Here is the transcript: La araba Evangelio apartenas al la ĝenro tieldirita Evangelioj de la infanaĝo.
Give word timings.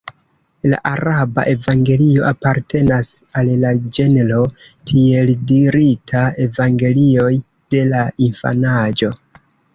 La 0.69 0.77
araba 0.91 1.41
Evangelio 1.51 2.23
apartenas 2.29 3.11
al 3.41 3.51
la 3.65 3.75
ĝenro 3.99 4.41
tieldirita 4.93 6.25
Evangelioj 6.49 7.31
de 7.77 7.85
la 7.93 8.03
infanaĝo. 8.33 9.15